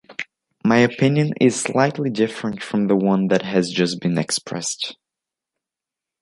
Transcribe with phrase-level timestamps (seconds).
[0.65, 4.97] My opinion is slightly different from the one that has just been expressed.